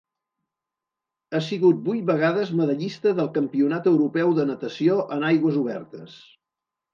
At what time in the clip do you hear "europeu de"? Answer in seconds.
3.93-4.47